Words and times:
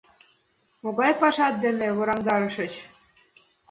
Могай 0.83 1.11
пашат 1.21 1.55
дене 1.63 1.87
вораҥдарышыч?.. 1.97 2.73